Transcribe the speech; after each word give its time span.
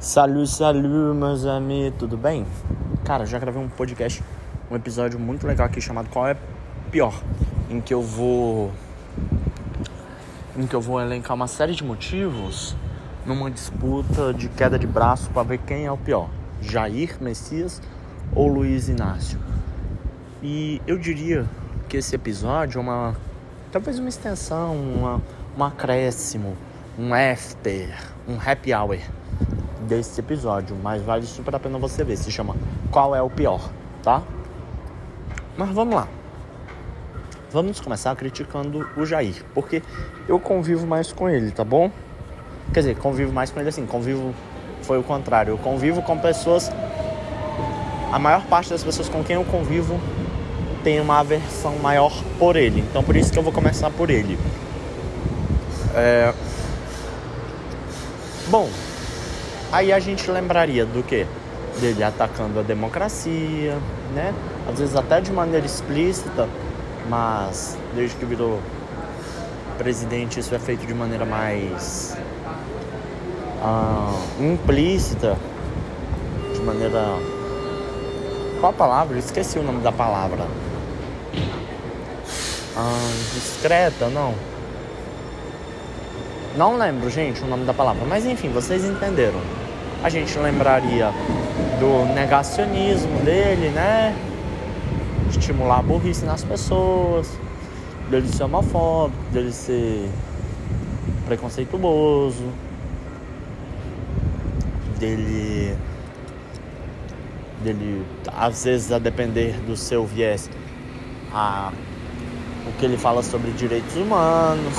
Salut, 0.00 0.48
salut, 0.48 1.14
meus 1.14 1.44
amigos, 1.44 1.98
tudo 1.98 2.16
bem? 2.16 2.46
Cara, 3.04 3.26
já 3.26 3.38
gravei 3.38 3.62
um 3.62 3.68
podcast, 3.68 4.24
um 4.70 4.74
episódio 4.74 5.18
muito 5.18 5.46
legal 5.46 5.66
aqui 5.66 5.78
chamado 5.78 6.08
Qual 6.08 6.26
é 6.26 6.38
Pior? 6.90 7.12
Em 7.68 7.82
que 7.82 7.92
eu 7.92 8.00
vou. 8.00 8.72
Em 10.56 10.66
que 10.66 10.74
eu 10.74 10.80
vou 10.80 10.98
elencar 11.02 11.34
uma 11.34 11.46
série 11.46 11.74
de 11.74 11.84
motivos 11.84 12.74
numa 13.26 13.50
disputa 13.50 14.32
de 14.32 14.48
queda 14.48 14.78
de 14.78 14.86
braço 14.86 15.28
para 15.32 15.42
ver 15.42 15.58
quem 15.58 15.84
é 15.84 15.92
o 15.92 15.98
pior: 15.98 16.30
Jair 16.62 17.18
Messias 17.20 17.82
ou 18.34 18.48
Luiz 18.48 18.88
Inácio. 18.88 19.38
E 20.42 20.80
eu 20.86 20.96
diria 20.96 21.44
que 21.90 21.98
esse 21.98 22.14
episódio 22.14 22.78
é 22.78 22.80
uma. 22.80 23.14
talvez 23.70 23.98
uma 23.98 24.08
extensão, 24.08 24.74
uma, 24.74 25.20
um 25.58 25.62
acréscimo, 25.62 26.56
um 26.98 27.12
after, 27.12 27.94
um 28.26 28.38
happy 28.42 28.72
hour 28.72 28.98
desse 29.90 30.20
episódio, 30.20 30.76
mas 30.80 31.02
vale 31.02 31.26
super 31.26 31.54
a 31.56 31.58
pena 31.58 31.76
você 31.76 32.04
ver. 32.04 32.16
Se 32.16 32.30
chama 32.30 32.54
Qual 32.92 33.14
é 33.14 33.20
o 33.20 33.28
Pior, 33.28 33.60
tá? 34.02 34.22
Mas 35.58 35.68
vamos 35.70 35.94
lá. 35.94 36.06
Vamos 37.52 37.80
começar 37.80 38.14
criticando 38.14 38.88
o 38.96 39.04
Jair, 39.04 39.44
porque 39.52 39.82
eu 40.28 40.38
convivo 40.38 40.86
mais 40.86 41.12
com 41.12 41.28
ele, 41.28 41.50
tá 41.50 41.64
bom? 41.64 41.90
Quer 42.72 42.80
dizer, 42.80 42.96
convivo 42.98 43.32
mais 43.32 43.50
com 43.50 43.58
ele 43.58 43.68
assim, 43.68 43.84
convivo 43.84 44.32
foi 44.82 44.98
o 44.98 45.02
contrário. 45.02 45.54
Eu 45.54 45.58
convivo 45.58 46.00
com 46.02 46.16
pessoas 46.16 46.70
a 48.12 48.18
maior 48.18 48.44
parte 48.46 48.70
das 48.70 48.84
pessoas 48.84 49.08
com 49.08 49.24
quem 49.24 49.34
eu 49.34 49.44
convivo 49.44 50.00
tem 50.84 51.00
uma 51.00 51.18
aversão 51.18 51.76
maior 51.78 52.12
por 52.38 52.54
ele. 52.54 52.80
Então 52.88 53.02
por 53.02 53.16
isso 53.16 53.32
que 53.32 53.38
eu 53.38 53.42
vou 53.42 53.52
começar 53.52 53.90
por 53.90 54.08
ele. 54.08 54.38
É... 55.96 56.32
Bom, 58.46 58.68
Aí 59.72 59.92
a 59.92 60.00
gente 60.00 60.28
lembraria 60.28 60.84
do 60.84 61.02
que? 61.02 61.24
Dele 61.80 62.02
atacando 62.02 62.58
a 62.58 62.62
democracia, 62.62 63.78
né? 64.12 64.34
Às 64.68 64.80
vezes 64.80 64.96
até 64.96 65.20
de 65.20 65.32
maneira 65.32 65.64
explícita, 65.64 66.48
mas 67.08 67.78
desde 67.94 68.16
que 68.16 68.24
virou 68.24 68.58
presidente 69.78 70.40
isso 70.40 70.52
é 70.54 70.58
feito 70.58 70.84
de 70.84 70.92
maneira 70.92 71.24
mais 71.24 72.16
uh, 73.62 74.42
implícita, 74.42 75.36
de 76.52 76.60
maneira. 76.62 77.04
Qual 78.58 78.70
a 78.70 78.74
palavra? 78.74 79.14
Eu 79.14 79.20
esqueci 79.20 79.56
o 79.56 79.62
nome 79.62 79.80
da 79.82 79.92
palavra. 79.92 80.48
Uh, 82.76 83.34
discreta, 83.34 84.08
não. 84.08 84.34
Não 86.56 86.76
lembro, 86.76 87.08
gente, 87.08 87.40
o 87.42 87.46
nome 87.46 87.64
da 87.64 87.72
palavra, 87.72 88.04
mas 88.04 88.26
enfim, 88.26 88.48
vocês 88.48 88.84
entenderam 88.84 89.59
a 90.02 90.08
gente 90.08 90.38
lembraria 90.38 91.12
do 91.78 92.12
negacionismo 92.14 93.20
dele, 93.20 93.68
né? 93.68 94.14
Estimular 95.28 95.78
a 95.78 95.82
burrice 95.82 96.24
nas 96.24 96.42
pessoas, 96.42 97.38
dele 98.10 98.28
ser 98.28 98.44
homofóbico, 98.44 99.22
dele 99.32 99.52
ser 99.52 100.08
preconceituoso, 101.26 102.44
dele 104.98 105.76
dele 107.62 108.04
às 108.36 108.64
vezes 108.64 108.92
a 108.92 108.98
depender 108.98 109.52
do 109.66 109.76
seu 109.76 110.04
viés 110.06 110.48
a 111.32 111.72
o 112.66 112.72
que 112.78 112.84
ele 112.84 112.96
fala 112.96 113.22
sobre 113.22 113.50
direitos 113.52 113.96
humanos 113.96 114.74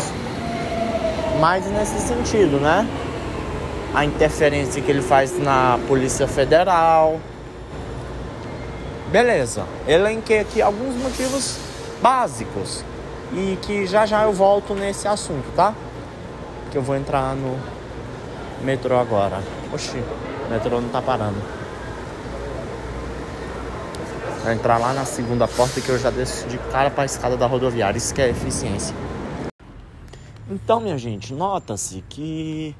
mas 1.39 1.66
nesse 1.67 1.99
sentido 1.99 2.59
né 2.59 2.88
a 3.94 4.06
interferência 4.06 4.81
que 4.81 4.89
ele 4.89 5.02
faz 5.02 5.38
na 5.38 5.78
Polícia 5.88 6.28
Federal. 6.28 7.20
Beleza, 9.11 9.66
elenquei 9.88 10.39
aqui 10.39 10.61
alguns 10.61 10.95
motivos 10.95 11.58
básicos 12.02 12.83
e 13.33 13.58
que 13.61 13.86
já 13.86 14.05
já 14.05 14.23
eu 14.23 14.32
volto 14.33 14.73
nesse 14.73 15.08
assunto, 15.08 15.45
tá? 15.55 15.73
Que 16.71 16.77
eu 16.77 16.82
vou 16.82 16.95
entrar 16.95 17.36
no 17.36 17.60
metrô 18.64 18.98
agora. 18.98 19.42
Oxi, 19.73 19.98
o 20.48 20.49
metrô 20.49 20.80
não 20.80 20.89
tá 20.89 21.02
parando. 21.02 21.38
Vou 24.44 24.52
entrar 24.52 24.77
lá 24.77 24.94
na 24.94 25.05
segunda 25.05 25.48
porta 25.48 25.82
que 25.82 25.89
eu 25.89 25.99
já 25.99 26.10
desço 26.10 26.48
de 26.48 26.58
cara 26.71 26.89
para 26.89 27.05
escada 27.05 27.36
da 27.38 27.45
rodoviária. 27.45 27.98
Isso 27.98 28.14
que 28.14 28.21
é 28.21 28.30
eficiência. 28.30 28.95
Então, 30.49 30.80
minha 30.80 30.98
gente, 30.98 31.33
nota-se 31.33 32.04
que 32.10 32.76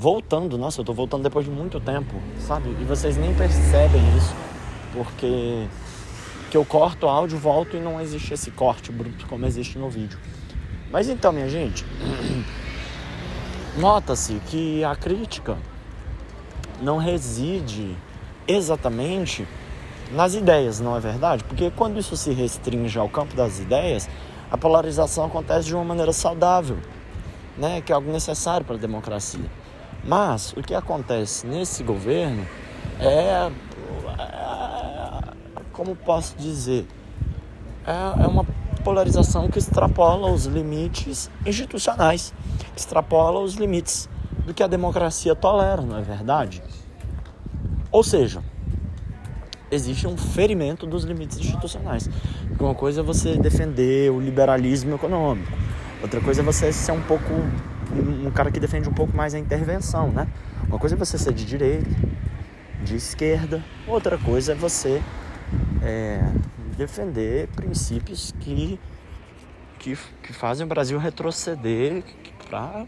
voltando, 0.00 0.56
nossa, 0.56 0.80
eu 0.80 0.84
tô 0.84 0.94
voltando 0.94 1.22
depois 1.22 1.44
de 1.44 1.50
muito 1.50 1.78
tempo, 1.78 2.14
sabe? 2.38 2.74
E 2.80 2.84
vocês 2.84 3.18
nem 3.18 3.34
percebem 3.34 4.00
isso, 4.16 4.34
porque 4.94 5.68
que 6.50 6.56
eu 6.56 6.64
corto 6.64 7.04
o 7.04 7.08
áudio, 7.10 7.38
volto 7.38 7.76
e 7.76 7.80
não 7.80 8.00
existe 8.00 8.32
esse 8.32 8.50
corte 8.50 8.90
bruto 8.90 9.26
como 9.26 9.44
existe 9.44 9.78
no 9.78 9.90
vídeo. 9.90 10.18
Mas 10.90 11.10
então, 11.10 11.30
minha 11.30 11.50
gente, 11.50 11.84
nota-se 13.76 14.40
que 14.46 14.82
a 14.82 14.96
crítica 14.96 15.58
não 16.80 16.96
reside 16.96 17.94
exatamente 18.48 19.46
nas 20.12 20.34
ideias, 20.34 20.80
não 20.80 20.96
é 20.96 21.00
verdade? 21.00 21.44
Porque 21.44 21.70
quando 21.76 22.00
isso 22.00 22.16
se 22.16 22.32
restringe 22.32 22.98
ao 22.98 23.08
campo 23.10 23.36
das 23.36 23.60
ideias, 23.60 24.08
a 24.50 24.56
polarização 24.56 25.26
acontece 25.26 25.66
de 25.66 25.74
uma 25.74 25.84
maneira 25.84 26.14
saudável, 26.14 26.78
né? 27.58 27.82
Que 27.82 27.92
é 27.92 27.94
algo 27.94 28.10
necessário 28.10 28.64
para 28.64 28.76
a 28.76 28.78
democracia. 28.78 29.59
Mas 30.04 30.52
o 30.56 30.62
que 30.62 30.74
acontece 30.74 31.46
nesse 31.46 31.82
governo 31.82 32.46
é, 32.98 33.06
é 33.08 33.50
como 35.72 35.96
posso 35.96 36.36
dizer, 36.36 36.86
é, 37.86 38.24
é 38.24 38.26
uma 38.26 38.44
polarização 38.84 39.48
que 39.48 39.58
extrapola 39.58 40.30
os 40.30 40.44
limites 40.44 41.30
institucionais, 41.46 42.34
extrapola 42.76 43.40
os 43.40 43.54
limites 43.54 44.08
do 44.46 44.52
que 44.52 44.62
a 44.62 44.66
democracia 44.66 45.34
tolera, 45.34 45.82
não 45.82 45.96
é 45.96 46.02
verdade? 46.02 46.62
Ou 47.90 48.02
seja, 48.02 48.42
existe 49.70 50.06
um 50.06 50.16
ferimento 50.16 50.86
dos 50.86 51.04
limites 51.04 51.38
institucionais. 51.38 52.08
Uma 52.58 52.74
coisa 52.74 53.00
é 53.00 53.04
você 53.04 53.36
defender 53.36 54.10
o 54.10 54.20
liberalismo 54.20 54.94
econômico, 54.94 55.50
outra 56.02 56.20
coisa 56.20 56.40
é 56.42 56.44
você 56.44 56.72
ser 56.72 56.92
um 56.92 57.02
pouco 57.02 57.32
um 57.92 58.30
cara 58.30 58.50
que 58.50 58.60
defende 58.60 58.88
um 58.88 58.92
pouco 58.92 59.16
mais 59.16 59.34
a 59.34 59.38
intervenção, 59.38 60.10
né? 60.10 60.28
Uma 60.68 60.78
coisa 60.78 60.94
é 60.94 60.98
você 60.98 61.18
ser 61.18 61.32
de 61.32 61.44
direita, 61.44 61.90
de 62.82 62.96
esquerda, 62.96 63.62
outra 63.86 64.16
coisa 64.18 64.52
é 64.52 64.54
você 64.54 65.02
é, 65.82 66.20
defender 66.76 67.48
princípios 67.48 68.32
que, 68.40 68.78
que, 69.78 69.98
que 70.22 70.32
fazem 70.32 70.64
o 70.64 70.68
Brasil 70.68 70.98
retroceder 70.98 72.02
para 72.48 72.86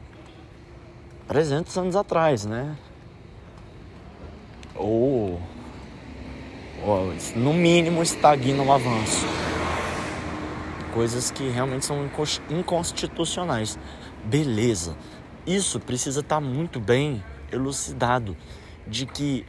300 1.28 1.76
anos 1.76 1.96
atrás, 1.96 2.44
né? 2.44 2.76
Ou, 4.74 5.40
ou 6.84 7.14
no 7.36 7.52
mínimo 7.52 8.02
estagna 8.02 8.62
o 8.62 8.72
avanço. 8.72 9.26
Coisas 10.92 11.30
que 11.30 11.48
realmente 11.48 11.86
são 11.86 12.08
inconstitucionais 12.50 13.78
beleza. 14.25 14.97
Isso 15.47 15.80
precisa 15.80 16.20
estar 16.20 16.36
tá 16.36 16.41
muito 16.41 16.78
bem 16.78 17.22
elucidado 17.50 18.36
de 18.86 19.06
que, 19.06 19.44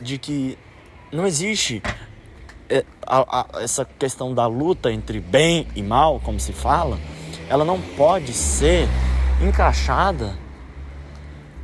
de 0.00 0.18
que 0.18 0.58
não 1.12 1.26
existe 1.26 1.82
é, 2.68 2.84
essa 3.60 3.84
questão 3.84 4.34
da 4.34 4.46
luta 4.46 4.92
entre 4.92 5.20
bem 5.20 5.66
e 5.74 5.82
mal, 5.82 6.20
como 6.20 6.40
se 6.40 6.52
fala, 6.52 6.98
ela 7.48 7.64
não 7.64 7.80
pode 7.80 8.32
ser 8.32 8.88
encaixada 9.46 10.36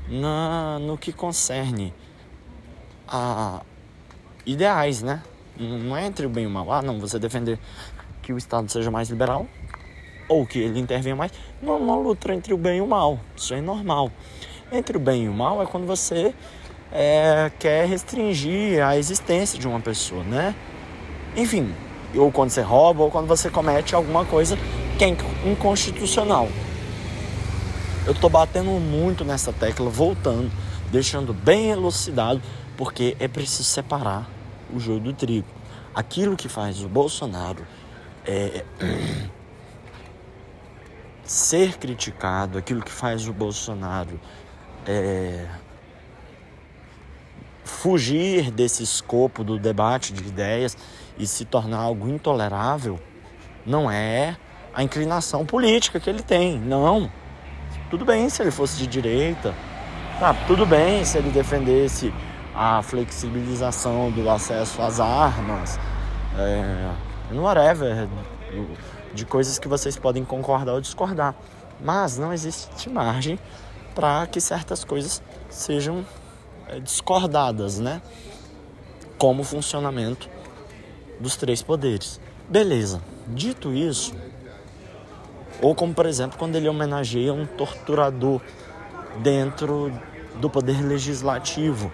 na, 0.08 0.78
no 0.78 0.98
que 0.98 1.12
concerne 1.12 1.92
a 3.08 3.62
ideais, 4.44 5.02
né? 5.02 5.22
Não 5.58 5.96
é 5.96 6.06
entre 6.06 6.26
o 6.26 6.30
bem 6.30 6.44
e 6.44 6.46
o 6.46 6.50
mal. 6.50 6.72
Ah, 6.72 6.82
não, 6.82 6.98
você 6.98 7.18
defender 7.18 7.58
que 8.22 8.32
o 8.32 8.38
Estado 8.38 8.70
seja 8.70 8.90
mais 8.90 9.10
liberal, 9.10 9.46
ou 10.28 10.46
que 10.46 10.58
ele 10.58 10.80
intervenha 10.80 11.16
mais, 11.16 11.32
não 11.60 11.78
uma 11.78 11.96
luta 11.96 12.32
entre 12.32 12.54
o 12.54 12.56
bem 12.56 12.78
e 12.78 12.80
o 12.80 12.86
mal. 12.86 13.18
Isso 13.36 13.52
é 13.52 13.60
normal. 13.60 14.10
Entre 14.70 14.96
o 14.96 15.00
bem 15.00 15.24
e 15.24 15.28
o 15.28 15.34
mal 15.34 15.60
é 15.60 15.66
quando 15.66 15.86
você 15.86 16.32
é, 16.90 17.50
quer 17.58 17.86
restringir 17.86 18.84
a 18.84 18.96
existência 18.96 19.58
de 19.58 19.66
uma 19.66 19.80
pessoa, 19.80 20.22
né? 20.24 20.54
Enfim, 21.36 21.74
ou 22.14 22.30
quando 22.30 22.50
você 22.50 22.62
rouba, 22.62 23.02
ou 23.02 23.10
quando 23.10 23.26
você 23.26 23.50
comete 23.50 23.94
alguma 23.94 24.24
coisa 24.24 24.56
que 24.98 25.04
é 25.04 25.16
inconstitucional. 25.44 26.48
Eu 28.06 28.14
tô 28.14 28.28
batendo 28.28 28.70
muito 28.80 29.24
nessa 29.24 29.52
tecla, 29.52 29.88
voltando, 29.88 30.50
deixando 30.90 31.32
bem 31.32 31.70
elucidado, 31.70 32.42
porque 32.76 33.16
é 33.18 33.28
preciso 33.28 33.64
separar 33.64 34.28
o 34.74 34.78
joio 34.78 35.00
do 35.00 35.12
trigo. 35.12 35.46
Aquilo 35.94 36.36
que 36.36 36.48
faz 36.48 36.82
o 36.82 36.88
Bolsonaro 36.88 37.64
é 38.26 38.64
ser 41.24 41.78
criticado, 41.78 42.58
aquilo 42.58 42.82
que 42.82 42.92
faz 42.92 43.26
o 43.26 43.32
Bolsonaro 43.32 44.20
é, 44.86 45.46
fugir 47.64 48.50
desse 48.50 48.82
escopo 48.82 49.42
do 49.42 49.58
debate 49.58 50.12
de 50.12 50.26
ideias 50.26 50.76
e 51.18 51.26
se 51.26 51.44
tornar 51.44 51.78
algo 51.78 52.08
intolerável 52.08 52.98
não 53.64 53.90
é 53.90 54.36
a 54.74 54.82
inclinação 54.82 55.44
política 55.44 56.00
que 56.00 56.08
ele 56.08 56.22
tem. 56.22 56.58
Não. 56.58 57.10
Tudo 57.90 58.04
bem 58.04 58.28
se 58.28 58.42
ele 58.42 58.50
fosse 58.50 58.78
de 58.78 58.86
direita. 58.86 59.54
Tá, 60.18 60.34
tudo 60.46 60.64
bem 60.66 61.04
se 61.04 61.18
ele 61.18 61.30
defendesse 61.30 62.12
a 62.54 62.82
flexibilização 62.82 64.10
do 64.10 64.28
acesso 64.28 64.80
às 64.82 64.98
armas. 65.00 65.78
É, 66.38 66.90
whatever. 67.30 68.08
De 69.14 69.24
coisas 69.24 69.58
que 69.58 69.68
vocês 69.68 69.96
podem 69.96 70.24
concordar 70.24 70.72
ou 70.72 70.80
discordar. 70.80 71.34
Mas 71.80 72.18
não 72.18 72.32
existe 72.32 72.88
margem 72.88 73.38
para 73.94 74.26
que 74.26 74.40
certas 74.40 74.84
coisas 74.84 75.22
sejam 75.50 76.04
é, 76.68 76.80
discordadas, 76.80 77.78
né? 77.78 78.00
Como 79.18 79.42
o 79.42 79.44
funcionamento 79.44 80.28
dos 81.20 81.36
três 81.36 81.62
poderes. 81.62 82.20
Beleza. 82.48 83.00
Dito 83.28 83.72
isso, 83.72 84.14
ou 85.62 85.76
como 85.76 85.94
por 85.94 86.06
exemplo 86.06 86.36
quando 86.36 86.56
ele 86.56 86.68
homenageia 86.68 87.32
um 87.32 87.46
torturador 87.46 88.40
dentro 89.22 89.92
do 90.36 90.50
poder 90.50 90.82
legislativo, 90.82 91.92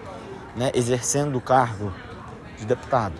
né, 0.55 0.71
exercendo 0.73 1.37
o 1.37 1.41
cargo 1.41 1.93
de 2.57 2.65
deputado. 2.65 3.13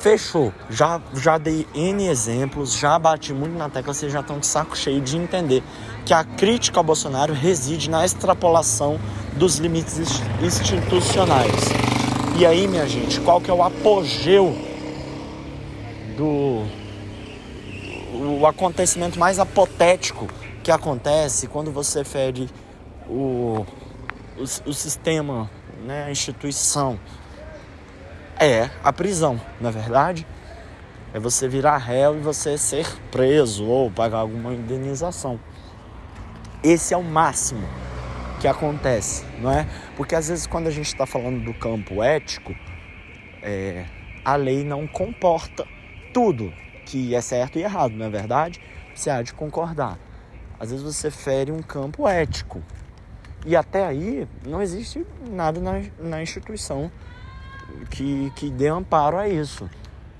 Fechou. 0.00 0.52
Já, 0.68 1.00
já 1.14 1.38
dei 1.38 1.66
N 1.74 2.08
exemplos, 2.08 2.76
já 2.76 2.98
bati 2.98 3.32
muito 3.32 3.56
na 3.56 3.68
tecla, 3.68 3.94
vocês 3.94 4.12
já 4.12 4.20
estão 4.20 4.38
de 4.38 4.46
saco 4.46 4.76
cheio 4.76 5.00
de 5.00 5.16
entender 5.16 5.62
que 6.04 6.12
a 6.12 6.24
crítica 6.24 6.80
ao 6.80 6.84
Bolsonaro 6.84 7.32
reside 7.32 7.88
na 7.88 8.04
extrapolação 8.04 8.98
dos 9.34 9.58
limites 9.58 10.00
institucionais. 10.42 11.52
E 12.36 12.44
aí, 12.44 12.66
minha 12.66 12.88
gente, 12.88 13.20
qual 13.20 13.40
que 13.40 13.50
é 13.50 13.54
o 13.54 13.62
apogeu 13.62 14.56
do 16.16 16.64
o 18.14 18.46
acontecimento 18.46 19.18
mais 19.18 19.38
apotético 19.38 20.28
que 20.62 20.70
acontece 20.70 21.46
quando 21.46 21.70
você 21.70 22.04
fere 22.04 22.48
o, 23.08 23.64
o, 24.36 24.42
o 24.42 24.74
sistema, 24.74 25.50
né, 25.84 26.04
a 26.04 26.10
instituição, 26.10 26.98
é 28.44 28.70
a 28.82 28.92
prisão, 28.92 29.40
na 29.60 29.68
é 29.68 29.72
verdade? 29.72 30.26
É 31.14 31.18
você 31.18 31.46
virar 31.48 31.76
réu 31.76 32.16
e 32.16 32.20
você 32.20 32.56
ser 32.56 32.86
preso 33.10 33.64
ou 33.64 33.90
pagar 33.90 34.18
alguma 34.18 34.52
indenização. 34.54 35.38
Esse 36.62 36.94
é 36.94 36.96
o 36.96 37.02
máximo 37.02 37.66
que 38.40 38.48
acontece, 38.48 39.24
não 39.38 39.50
é? 39.50 39.66
Porque 39.96 40.14
às 40.14 40.28
vezes 40.28 40.46
quando 40.46 40.66
a 40.66 40.70
gente 40.70 40.86
está 40.86 41.06
falando 41.06 41.44
do 41.44 41.54
campo 41.54 42.02
ético, 42.02 42.54
é, 43.42 43.84
a 44.24 44.36
lei 44.36 44.64
não 44.64 44.86
comporta 44.86 45.66
tudo 46.12 46.52
que 46.84 47.14
é 47.14 47.20
certo 47.20 47.58
e 47.58 47.62
errado, 47.62 47.92
não 47.92 48.06
é 48.06 48.10
verdade? 48.10 48.60
Você 48.94 49.10
há 49.10 49.22
de 49.22 49.32
concordar. 49.32 49.98
Às 50.58 50.70
vezes 50.70 50.84
você 50.84 51.10
fere 51.10 51.50
um 51.50 51.62
campo 51.62 52.08
ético. 52.08 52.62
E 53.44 53.56
até 53.56 53.84
aí 53.84 54.28
não 54.46 54.62
existe 54.62 55.04
nada 55.28 55.60
na, 55.60 55.82
na 55.98 56.22
instituição 56.22 56.90
que, 57.90 58.32
que 58.36 58.50
dê 58.50 58.68
amparo 58.68 59.18
a 59.18 59.28
isso. 59.28 59.68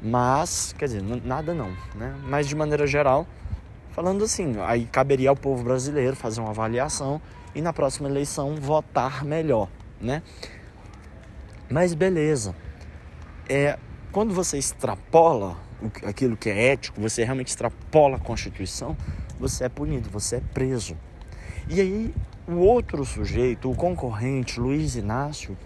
Mas, 0.00 0.75
quer 0.76 0.87
dizer, 0.87 1.02
nada 1.02 1.54
não, 1.54 1.70
né? 1.94 2.14
Mas 2.25 2.49
de 2.49 2.56
maneira 2.56 2.87
geral, 2.87 3.26
falando 3.93 4.25
assim, 4.25 4.56
aí 4.60 4.87
caberia 4.87 5.31
ao 5.31 5.37
povo 5.37 5.62
brasileiro 5.62 6.16
fazer 6.16 6.40
uma 6.40 6.50
avaliação 6.50 7.20
e 7.54 7.62
na 7.62 7.72
próxima 7.72 8.08
eleição 8.08 8.56
votar 8.56 9.25
melhor, 9.25 9.69
né? 10.00 10.22
Mas 11.70 11.94
beleza. 11.94 12.54
É, 13.49 13.78
quando 14.10 14.34
você 14.34 14.58
extrapola 14.58 15.56
aquilo 16.05 16.37
que 16.37 16.50
é 16.50 16.72
ético, 16.72 17.00
você 17.00 17.25
realmente 17.25 17.48
extrapola 17.48 18.16
a 18.16 18.20
Constituição, 18.20 18.96
você 19.38 19.64
é 19.64 19.69
punido, 19.69 20.10
você 20.10 20.37
é 20.37 20.40
preso. 20.52 20.96
E 21.69 21.81
aí, 21.81 22.14
o 22.46 22.56
outro 22.56 23.05
sujeito, 23.05 23.70
o 23.70 23.75
concorrente, 23.75 24.58
Luiz 24.58 24.96
Inácio, 24.96 25.56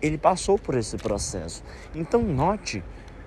ele 0.00 0.18
passou 0.18 0.58
por 0.58 0.76
esse 0.76 0.96
processo. 0.96 1.62
Então, 1.94 2.22
note 2.22 2.82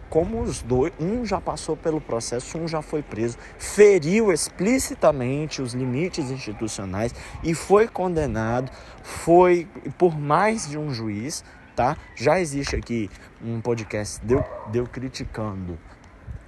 como 0.10 0.42
os 0.42 0.62
dois, 0.62 0.92
um 1.00 1.24
já 1.26 1.40
passou 1.40 1.78
pelo 1.78 2.02
processo, 2.02 2.58
um 2.58 2.68
já 2.68 2.82
foi 2.82 3.04
preso, 3.04 3.38
feriu 3.58 4.34
explicitamente 4.34 5.62
os 5.62 5.74
limites 5.74 6.32
institucionais 6.32 7.14
e 7.44 7.54
foi 7.54 7.88
condenado, 7.88 8.72
foi 9.04 9.68
por 9.98 10.18
mais 10.20 10.68
de 10.68 10.78
um 10.78 10.92
juiz, 10.92 11.44
tá? 11.76 11.96
Já 12.16 12.40
existe 12.40 12.76
aqui 12.76 13.10
um 13.42 13.62
podcast 13.62 14.20
deu, 14.26 14.44
deu 14.72 14.86
criticando 14.88 15.78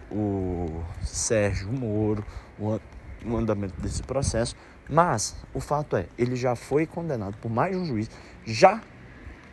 o 0.09 0.83
Sérgio 1.03 1.71
Moro, 1.71 2.25
o, 2.59 2.79
o 3.25 3.37
andamento 3.37 3.79
desse 3.79 4.01
processo, 4.03 4.55
mas 4.89 5.35
o 5.53 5.59
fato 5.59 5.95
é, 5.95 6.07
ele 6.17 6.35
já 6.35 6.55
foi 6.55 6.85
condenado 6.85 7.37
por 7.37 7.49
mais 7.49 7.75
de 7.75 7.81
um 7.81 7.85
juiz, 7.85 8.09
já 8.43 8.81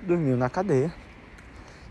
dormiu 0.02 0.36
na 0.36 0.48
cadeia, 0.48 0.92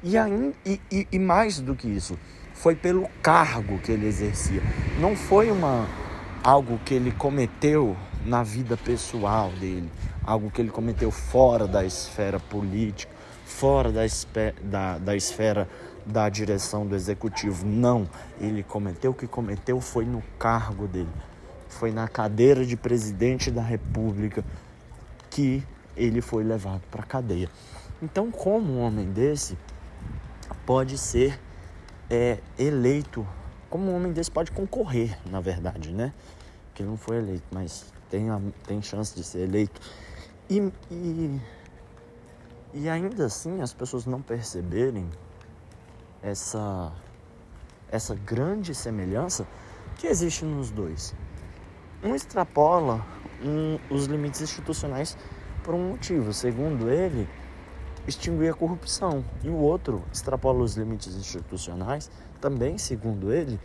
e, 0.03 0.17
ainda, 0.17 0.53
e, 0.65 0.79
e, 0.91 1.07
e 1.11 1.19
mais 1.19 1.59
do 1.59 1.75
que 1.75 1.87
isso, 1.87 2.17
foi 2.53 2.75
pelo 2.75 3.07
cargo 3.21 3.79
que 3.79 3.91
ele 3.91 4.07
exercia. 4.07 4.61
Não 4.99 5.15
foi 5.15 5.51
uma 5.51 5.87
algo 6.43 6.79
que 6.85 6.93
ele 6.93 7.11
cometeu 7.11 7.95
na 8.25 8.43
vida 8.43 8.77
pessoal 8.77 9.49
dele, 9.51 9.89
algo 10.23 10.49
que 10.49 10.61
ele 10.61 10.69
cometeu 10.69 11.11
fora 11.11 11.67
da 11.67 11.85
esfera 11.85 12.39
política, 12.39 13.11
fora 13.45 13.91
da, 13.91 14.01
da, 14.63 14.97
da 14.97 15.15
esfera 15.15 15.67
da 16.05 16.29
direção 16.29 16.85
do 16.85 16.95
executivo. 16.95 17.65
Não, 17.65 18.07
ele 18.39 18.63
cometeu 18.63 19.11
o 19.11 19.13
que 19.13 19.27
cometeu 19.27 19.81
foi 19.81 20.05
no 20.05 20.23
cargo 20.39 20.87
dele. 20.87 21.09
Foi 21.67 21.91
na 21.91 22.07
cadeira 22.07 22.65
de 22.65 22.77
presidente 22.77 23.51
da 23.51 23.61
República 23.61 24.43
que 25.29 25.63
ele 25.97 26.21
foi 26.21 26.43
levado 26.43 26.81
para 26.91 27.01
a 27.01 27.05
cadeia. 27.05 27.49
Então, 28.01 28.31
como 28.31 28.73
um 28.73 28.81
homem 28.81 29.11
desse 29.11 29.57
pode 30.65 30.97
ser 30.97 31.39
é, 32.09 32.39
eleito, 32.57 33.27
como 33.69 33.91
um 33.91 33.95
homem 33.95 34.13
desse 34.13 34.31
pode 34.31 34.51
concorrer, 34.51 35.17
na 35.29 35.41
verdade, 35.41 35.91
né? 35.91 36.13
Que 36.73 36.83
ele 36.83 36.89
não 36.89 36.97
foi 36.97 37.17
eleito, 37.17 37.45
mas 37.51 37.91
tem, 38.09 38.29
a, 38.29 38.39
tem 38.65 38.81
chance 38.81 39.15
de 39.15 39.23
ser 39.23 39.39
eleito. 39.39 39.81
E, 40.49 40.71
e, 40.91 41.41
e 42.73 42.87
ainda 42.87 43.25
assim 43.25 43.61
as 43.61 43.73
pessoas 43.73 44.05
não 44.05 44.21
perceberem 44.21 45.09
essa, 46.21 46.93
essa 47.91 48.15
grande 48.15 48.75
semelhança 48.75 49.47
que 49.97 50.07
existe 50.07 50.45
nos 50.45 50.69
dois. 50.69 51.15
Um 52.03 52.13
extrapola 52.13 53.03
um, 53.43 53.79
os 53.93 54.05
limites 54.05 54.41
institucionais 54.41 55.17
por 55.67 55.75
um 55.75 55.89
motivo. 55.89 56.31
Segundo 56.31 56.89
ele, 56.89 57.27
extinguir 58.07 58.49
a 58.49 58.53
corrupção. 58.53 59.21
E 59.43 59.49
o 59.49 59.57
outro 59.57 60.01
extrapola 60.13 60.63
os 60.63 60.77
limites 60.77 61.13
institucionais, 61.13 62.09
também, 62.39 62.77
segundo 62.77 63.33
ele, 63.33 63.59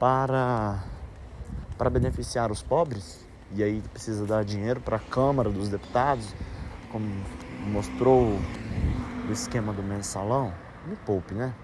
para, 0.00 0.82
para 1.78 1.88
beneficiar 1.88 2.50
os 2.50 2.60
pobres. 2.60 3.24
E 3.54 3.62
aí 3.62 3.80
precisa 3.92 4.26
dar 4.26 4.44
dinheiro 4.44 4.80
para 4.80 4.96
a 4.96 4.98
Câmara 4.98 5.48
dos 5.48 5.68
Deputados, 5.68 6.34
como 6.90 7.06
mostrou 7.68 8.36
o 9.28 9.32
esquema 9.32 9.72
do 9.72 9.82
mensalão. 9.82 10.52
Me 10.88 10.96
poupe, 10.96 11.34
né? 11.34 11.54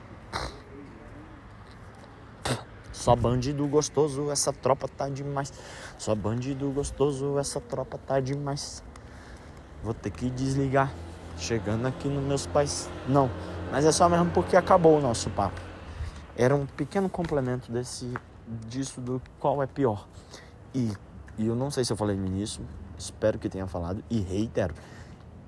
Só 2.92 3.16
bandido 3.16 3.66
gostoso, 3.66 4.30
essa 4.30 4.52
tropa 4.52 4.86
tá 4.86 5.08
demais. 5.08 5.52
Só 5.98 6.14
bandido 6.14 6.70
gostoso, 6.70 7.38
essa 7.38 7.60
tropa 7.60 7.98
tá 7.98 8.20
demais. 8.20 8.82
Vou 9.84 9.94
ter 9.94 10.10
que 10.10 10.30
desligar. 10.30 10.92
Chegando 11.36 11.86
aqui 11.86 12.08
nos 12.08 12.24
meus 12.24 12.46
pais. 12.46 12.88
Não, 13.08 13.30
mas 13.70 13.84
é 13.84 13.92
só 13.92 14.08
mesmo 14.08 14.30
porque 14.30 14.56
acabou 14.56 14.98
o 14.98 15.00
nosso 15.00 15.28
papo. 15.30 15.60
Era 16.36 16.54
um 16.54 16.64
pequeno 16.64 17.08
complemento 17.08 17.70
desse 17.70 18.12
disso 18.66 19.00
do 19.00 19.20
qual 19.38 19.62
é 19.62 19.66
pior. 19.66 20.06
E, 20.74 20.90
e 21.38 21.46
eu 21.46 21.54
não 21.54 21.70
sei 21.70 21.84
se 21.84 21.92
eu 21.92 21.96
falei 21.96 22.16
no 22.16 22.26
início, 22.26 22.66
espero 22.98 23.38
que 23.38 23.48
tenha 23.48 23.66
falado 23.66 24.02
e 24.10 24.20
reitero. 24.20 24.74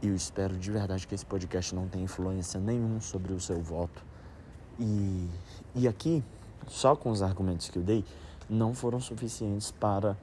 Eu 0.03 0.15
espero 0.15 0.57
de 0.57 0.71
verdade 0.71 1.07
que 1.07 1.15
esse 1.15 1.25
podcast 1.25 1.75
não 1.75 1.89
tenha 1.89 2.05
influência 2.05 2.61
nenhuma 2.61 3.01
sobre 3.01 3.33
o 3.33 3.41
seu 3.41 3.61
voto. 3.61 4.05
E, 4.79 5.29
e 5.75 5.89
aqui 5.89 6.23
só 6.69 6.95
com 6.95 7.11
os 7.11 7.23
argumentos 7.23 7.69
que 7.69 7.79
eu 7.79 7.83
dei, 7.83 8.05
não 8.49 8.75
foram 8.75 9.01
suficientes 9.01 9.71
para 9.71 10.17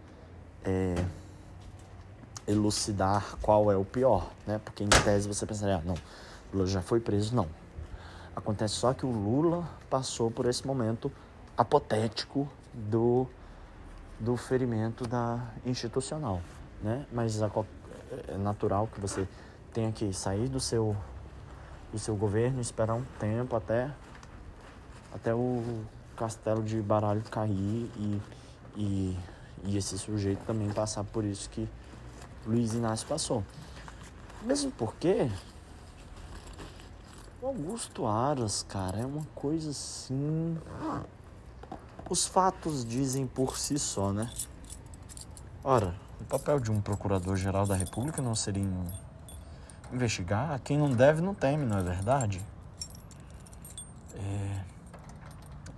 é, 0.63 0.95
elucidar 2.47 3.37
qual 3.41 3.71
é 3.71 3.77
o 3.77 3.85
pior, 3.85 4.29
né? 4.45 4.59
Porque 4.63 4.83
em 4.83 4.89
tese 4.89 5.27
você 5.27 5.45
pensaria, 5.45 5.77
ah, 5.77 5.81
não, 5.83 5.95
Lula 6.53 6.67
já 6.67 6.81
foi 6.81 6.99
preso, 6.99 7.35
não. 7.35 7.47
Acontece 8.35 8.75
só 8.75 8.93
que 8.93 9.05
o 9.05 9.11
Lula 9.11 9.67
passou 9.89 10.31
por 10.31 10.45
esse 10.47 10.65
momento 10.65 11.11
apotético 11.57 12.47
do, 12.73 13.27
do 14.19 14.35
ferimento 14.35 15.07
da 15.07 15.39
institucional, 15.65 16.41
né? 16.81 17.05
Mas 17.11 17.39
é 17.41 18.37
natural 18.37 18.87
que 18.87 18.99
você 18.99 19.27
tenha 19.71 19.91
que 19.91 20.13
sair 20.13 20.47
do 20.47 20.59
seu 20.59 20.95
o 21.93 21.99
seu 21.99 22.15
governo 22.15 22.59
esperar 22.59 22.95
um 22.95 23.03
tempo 23.19 23.55
até, 23.55 23.91
até 25.13 25.33
o 25.33 25.83
castelo 26.17 26.63
de 26.63 26.81
baralho 26.81 27.21
cair 27.29 27.89
e, 27.95 28.21
e, 28.75 29.19
e 29.63 29.77
esse 29.77 29.97
sujeito 29.99 30.43
também 30.45 30.71
passar 30.71 31.03
por 31.03 31.23
isso 31.23 31.47
que 31.51 31.69
Luiz 32.45 32.73
Inácio 32.73 33.07
passou. 33.07 33.43
Mesmo 34.41 34.71
porque 34.71 35.29
o 37.41 37.47
Augusto 37.47 38.05
Aras, 38.05 38.63
cara, 38.63 38.99
é 38.99 39.05
uma 39.05 39.25
coisa 39.35 39.69
assim. 39.69 40.57
Os 42.09 42.25
fatos 42.25 42.85
dizem 42.85 43.25
por 43.25 43.57
si 43.57 43.79
só, 43.79 44.11
né? 44.11 44.29
Ora, 45.63 45.95
o 46.19 46.25
papel 46.25 46.59
de 46.59 46.71
um 46.71 46.81
procurador-geral 46.81 47.65
da 47.65 47.75
República 47.75 48.21
não 48.21 48.35
seria 48.35 48.63
investigar? 49.91 50.59
Quem 50.61 50.77
não 50.77 50.89
deve 50.89 51.21
não 51.21 51.33
teme, 51.33 51.65
não 51.65 51.77
é 51.77 51.83
verdade? 51.83 52.41
É... 54.15 54.63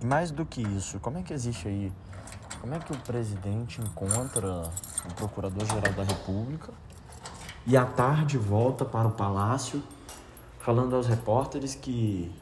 E 0.00 0.06
mais 0.06 0.30
do 0.30 0.44
que 0.44 0.62
isso, 0.62 1.00
como 1.00 1.18
é 1.18 1.22
que 1.22 1.32
existe 1.32 1.68
aí? 1.68 1.92
Como 2.66 2.74
é 2.74 2.80
que 2.80 2.92
o 2.92 2.98
presidente 2.98 3.80
encontra 3.80 4.68
o 5.08 5.14
procurador-geral 5.14 5.92
da 5.92 6.02
República 6.02 6.72
e 7.64 7.76
à 7.76 7.84
tarde 7.84 8.36
volta 8.36 8.84
para 8.84 9.06
o 9.06 9.12
palácio 9.12 9.80
falando 10.58 10.96
aos 10.96 11.06
repórteres 11.06 11.76
que 11.76 12.34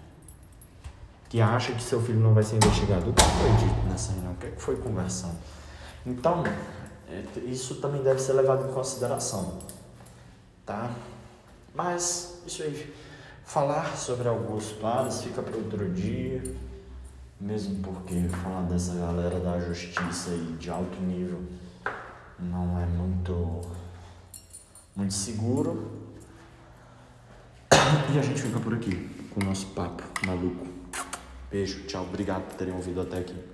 que 1.28 1.42
acha 1.42 1.74
que 1.74 1.82
seu 1.82 2.00
filho 2.00 2.20
não 2.20 2.32
vai 2.32 2.42
ser 2.42 2.56
investigado. 2.56 3.10
O 3.10 3.12
que 3.12 3.22
foi 3.22 3.50
dito 3.68 3.86
nessa 3.86 4.12
reunião? 4.12 4.32
O 4.32 4.36
que 4.36 4.46
é 4.46 4.52
foi 4.56 4.76
conversado? 4.76 5.36
Então, 6.06 6.42
é, 7.06 7.40
isso 7.40 7.74
também 7.74 8.02
deve 8.02 8.18
ser 8.18 8.32
levado 8.32 8.66
em 8.66 8.72
consideração, 8.72 9.58
tá? 10.64 10.90
Mas, 11.74 12.40
isso 12.46 12.62
aí, 12.62 12.94
falar 13.44 13.94
sobre 13.94 14.26
Augusto 14.26 14.86
Aras 14.86 15.22
fica 15.22 15.42
para 15.42 15.54
outro 15.54 15.92
dia, 15.92 16.42
mesmo 17.44 17.76
porque 17.82 18.26
falar 18.42 18.62
dessa 18.62 18.94
galera 18.94 19.38
da 19.38 19.60
justiça 19.60 20.30
e 20.30 20.56
de 20.58 20.70
alto 20.70 20.98
nível 21.02 21.42
não 22.38 22.80
é 22.80 22.86
muito, 22.86 23.60
muito 24.96 25.12
seguro. 25.12 26.04
E 28.14 28.18
a 28.18 28.22
gente 28.22 28.40
fica 28.40 28.58
por 28.58 28.74
aqui 28.74 29.08
com 29.30 29.40
o 29.40 29.44
nosso 29.44 29.66
papo 29.68 30.02
maluco. 30.26 30.66
Beijo, 31.50 31.84
tchau, 31.86 32.04
obrigado 32.04 32.44
por 32.44 32.54
terem 32.54 32.74
ouvido 32.74 33.02
até 33.02 33.18
aqui. 33.18 33.53